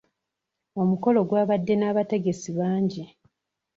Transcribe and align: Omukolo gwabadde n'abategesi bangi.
Omukolo 0.81 1.19
gwabadde 1.29 1.73
n'abategesi 1.77 2.49
bangi. 2.57 3.03